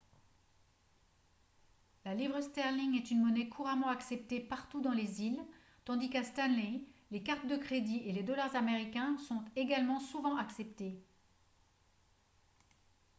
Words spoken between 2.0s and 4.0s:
la livre sterling est une monnaie couramment